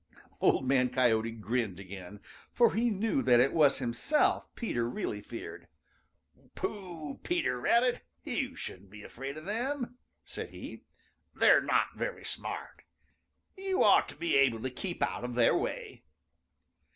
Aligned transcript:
Old 0.39 0.67
Man 0.67 0.89
Coyote 0.89 1.29
grinned 1.29 1.79
again, 1.79 2.21
for 2.51 2.73
he 2.73 2.89
knew 2.89 3.21
that 3.21 3.39
it 3.39 3.53
was 3.53 3.77
himself 3.77 4.49
Peter 4.55 4.89
really 4.89 5.21
feared. 5.21 5.67
"Pooh, 6.55 7.19
Peter 7.21 7.59
Rabbit! 7.59 8.01
You 8.23 8.55
shouldn't 8.55 8.89
be 8.89 9.03
afraid 9.03 9.37
of 9.37 9.45
them!" 9.45 9.99
said 10.25 10.49
he. 10.49 10.85
"They're 11.35 11.61
not 11.61 11.95
very 11.97 12.25
smart. 12.25 12.81
You 13.55 13.83
ought 13.83 14.09
to 14.09 14.15
be 14.15 14.35
able 14.37 14.63
to 14.63 14.71
keep 14.71 15.03
out 15.03 15.23
of 15.23 15.35
their 15.35 15.55
way." 15.55 16.01